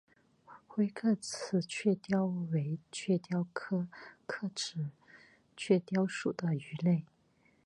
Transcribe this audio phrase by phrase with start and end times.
[0.67, 3.87] 灰刻齿雀鲷为雀鲷科
[4.25, 4.89] 刻齿
[5.55, 7.05] 雀鲷属的鱼类。